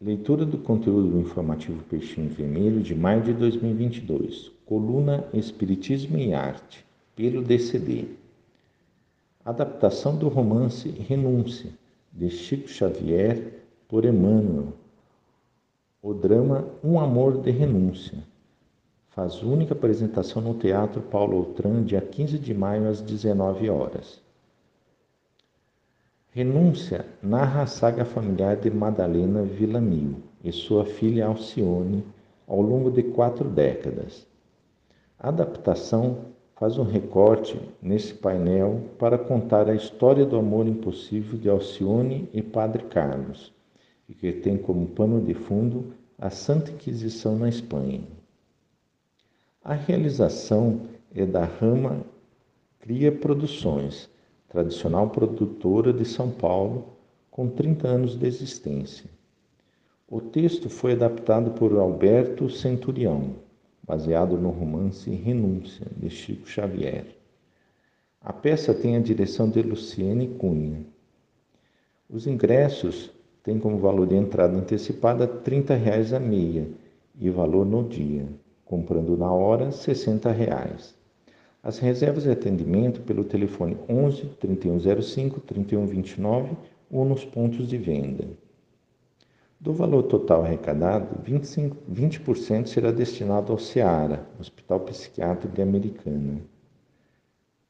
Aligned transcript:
Leitura 0.00 0.46
do 0.46 0.56
conteúdo 0.58 1.08
do 1.08 1.18
informativo 1.18 1.82
Peixinho 1.90 2.30
Vermelho 2.30 2.80
de 2.80 2.94
maio 2.94 3.20
de 3.20 3.32
2022. 3.32 4.52
Coluna 4.64 5.24
Espiritismo 5.34 6.16
e 6.16 6.32
Arte, 6.32 6.86
pelo 7.16 7.42
DCD. 7.42 8.04
Adaptação 9.44 10.16
do 10.16 10.28
romance 10.28 10.88
Renúncia, 10.88 11.72
de 12.12 12.30
Chico 12.30 12.68
Xavier, 12.68 13.64
por 13.88 14.04
Emmanuel. 14.04 14.72
O 16.00 16.14
drama 16.14 16.64
Um 16.84 17.00
Amor 17.00 17.42
de 17.42 17.50
Renúncia. 17.50 18.22
Faz 19.08 19.42
única 19.42 19.74
apresentação 19.74 20.40
no 20.40 20.54
Teatro 20.54 21.02
Paulo 21.02 21.38
Outram, 21.38 21.82
dia 21.82 22.00
15 22.00 22.38
de 22.38 22.54
maio, 22.54 22.88
às 22.88 23.00
19 23.00 23.68
horas. 23.68 24.22
Renúncia 26.30 27.06
narra 27.22 27.62
a 27.62 27.66
saga 27.66 28.04
familiar 28.04 28.56
de 28.56 28.70
Madalena 28.70 29.42
Villamil 29.42 30.16
e 30.44 30.52
sua 30.52 30.84
filha 30.84 31.24
Alcione 31.24 32.04
ao 32.46 32.60
longo 32.60 32.90
de 32.90 33.02
quatro 33.02 33.48
décadas. 33.48 34.26
A 35.18 35.30
adaptação 35.30 36.26
faz 36.54 36.76
um 36.76 36.82
recorte 36.82 37.58
nesse 37.80 38.12
painel 38.12 38.82
para 38.98 39.16
contar 39.16 39.70
a 39.70 39.74
história 39.74 40.26
do 40.26 40.36
amor 40.36 40.66
impossível 40.66 41.38
de 41.38 41.48
Alcione 41.48 42.28
e 42.34 42.42
Padre 42.42 42.84
Carlos, 42.84 43.50
e 44.06 44.14
que 44.14 44.30
tem 44.30 44.58
como 44.58 44.86
pano 44.86 45.22
de 45.22 45.32
fundo 45.32 45.94
a 46.18 46.28
Santa 46.28 46.70
Inquisição 46.70 47.38
na 47.38 47.48
Espanha. 47.48 48.02
A 49.64 49.72
realização 49.72 50.82
é 51.14 51.24
da 51.24 51.46
Rama 51.46 52.04
Cria 52.80 53.10
Produções 53.10 54.10
tradicional 54.48 55.10
produtora 55.10 55.92
de 55.92 56.04
São 56.04 56.30
Paulo, 56.30 56.86
com 57.30 57.48
30 57.48 57.86
anos 57.86 58.16
de 58.16 58.26
existência. 58.26 59.08
O 60.10 60.20
texto 60.20 60.70
foi 60.70 60.92
adaptado 60.92 61.50
por 61.50 61.76
Alberto 61.76 62.48
Centurião, 62.48 63.34
baseado 63.82 64.38
no 64.38 64.48
romance 64.48 65.10
Renúncia, 65.10 65.86
de 65.96 66.08
Chico 66.08 66.48
Xavier. 66.48 67.04
A 68.20 68.32
peça 68.32 68.74
tem 68.74 68.96
a 68.96 69.00
direção 69.00 69.48
de 69.50 69.62
Luciene 69.62 70.28
Cunha. 70.28 70.84
Os 72.08 72.26
ingressos 72.26 73.12
têm 73.42 73.58
como 73.58 73.78
valor 73.78 74.06
de 74.06 74.16
entrada 74.16 74.56
antecipada 74.56 75.26
30 75.26 75.74
reais 75.74 76.12
a 76.12 76.18
meia 76.18 76.68
e 77.20 77.28
valor 77.28 77.66
no 77.66 77.86
dia, 77.86 78.26
comprando 78.64 79.16
na 79.16 79.30
hora 79.30 79.66
R$ 79.66 79.72
60. 79.72 80.30
As 81.62 81.78
reservas 81.78 82.22
de 82.22 82.30
atendimento 82.30 83.00
pelo 83.00 83.24
telefone 83.24 83.76
11 83.88 84.26
3105 84.40 85.40
3129 85.40 86.56
ou 86.90 87.04
nos 87.04 87.24
pontos 87.24 87.68
de 87.68 87.76
venda. 87.76 88.24
Do 89.60 89.72
valor 89.72 90.04
total 90.04 90.44
arrecadado, 90.44 91.20
25, 91.22 91.76
20% 91.92 92.68
será 92.68 92.92
destinado 92.92 93.52
ao 93.52 93.58
SEARA, 93.58 94.24
Hospital 94.38 94.80
Psiquiátrico 94.80 95.54
de 95.54 95.60
Americana. 95.60 96.40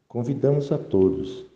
Convidamos 0.07 0.71
a 0.71 0.77
todos 0.77 1.47